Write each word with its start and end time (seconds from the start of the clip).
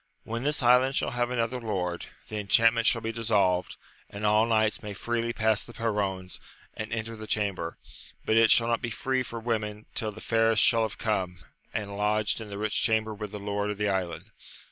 When 0.23 0.41
this 0.43 0.63
island 0.63 0.95
shall 0.95 1.11
have 1.11 1.29
an 1.29 1.37
other 1.37 1.61
lord, 1.61 2.07
the 2.27 2.37
enchantment 2.39 2.87
shall 2.87 3.01
be 3.01 3.11
dissolved, 3.11 3.75
and 4.09 4.25
all 4.25 4.47
knights 4.47 4.81
may 4.81 4.95
freely 4.95 5.31
pass 5.31 5.63
the 5.63 5.73
perrons 5.73 6.39
and 6.75 6.91
enter 6.91 7.15
the 7.15 7.27
chamber; 7.27 7.77
but 8.25 8.35
it 8.35 8.49
shall 8.49 8.67
not 8.67 8.81
be 8.81 8.89
free 8.89 9.21
for 9.21 9.39
women, 9.39 9.85
till 9.93 10.11
the 10.11 10.19
fairest 10.19 10.63
shall 10.63 10.81
have 10.81 10.97
come, 10.97 11.37
and 11.71 11.95
lodged 11.97 12.41
in 12.41 12.49
the 12.49 12.57
rich 12.57 12.81
cham 12.81 13.03
ber 13.03 13.13
with 13.13 13.31
the 13.31 13.37
lord 13.39 13.69
of 13.69 13.77
the 13.77 13.89
island. 13.89 14.31